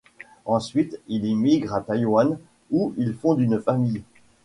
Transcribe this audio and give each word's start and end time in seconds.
Ensuite, 0.45 0.99
il 1.09 1.25
immigre 1.25 1.75
à 1.75 1.81
Taïwan, 1.81 2.39
où 2.71 2.91
il 2.97 3.13
fonde 3.13 3.39
une 3.39 3.59
famille. 3.61 4.01